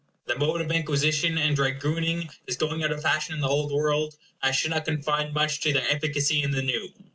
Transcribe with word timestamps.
The 0.25 0.35
mode 0.35 0.61
of 0.61 0.71
inquisition 0.71 1.37
and 1.37 1.55
dragooning 1.55 2.31
is 2.47 2.57
going 2.57 2.83
out 2.83 2.91
of 2.91 3.03
fashion 3.03 3.35
in 3.35 3.41
the 3.41 3.47
Old 3.47 3.71
World, 3.71 4.15
and 4.41 4.49
I 4.49 4.51
should 4.51 4.71
not 4.71 4.85
confide 4.85 5.31
much 5.31 5.59
to 5.61 5.73
their 5.73 5.87
efficacy 5.91 6.41
in 6.41 6.49
the 6.49 6.63
New. 6.63 6.89